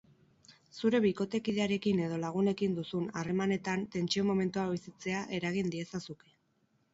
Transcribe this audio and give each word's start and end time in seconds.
Zure 0.75 0.99
bikotekidearekin 1.01 2.01
edo 2.05 2.17
lagunekin 2.23 2.73
duzun 2.79 3.05
harremanetan 3.21 3.85
tentsio 3.97 4.25
momentua 4.31 4.65
bizitzea 4.73 5.21
eragin 5.41 5.71
diezazuke. 5.77 6.35